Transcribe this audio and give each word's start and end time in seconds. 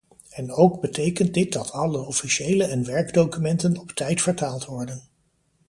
En 0.29 0.51
ook 0.51 0.79
betekent 0.81 1.33
dit 1.33 1.51
dat 1.53 1.71
alle 1.71 1.97
officiële 1.99 2.63
en 2.63 2.85
werkdocumenten 2.85 3.77
op 3.77 3.91
tijd 3.91 4.21
vertaald 4.21 4.65
worden. 4.65 5.03